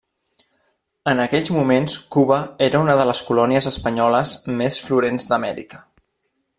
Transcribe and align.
En 1.11 1.19
aquells 1.25 1.51
moments 1.57 1.97
Cuba 2.15 2.39
era 2.69 2.81
una 2.87 2.97
de 3.01 3.05
les 3.11 3.23
colònies 3.29 3.71
espanyoles 3.73 4.35
més 4.63 4.83
florents 4.89 5.33
d'Amèrica. 5.33 5.89